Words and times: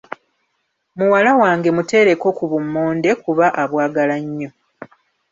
Muwala 0.97 1.31
wange 1.41 1.69
muteereko 1.75 2.27
ku 2.37 2.43
bummonde 2.51 3.09
kuba 3.23 3.45
abwagala 3.61 4.15
nnyo. 4.25 4.49